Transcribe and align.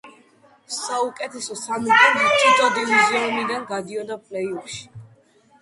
საუკეთესო 0.75 1.57
სამი 1.63 1.91
გუნდი 1.99 2.39
თითო 2.45 2.71
დივიზიონიდან 2.79 3.69
გადიოდა 3.75 4.19
პლეი-ოფში. 4.25 4.83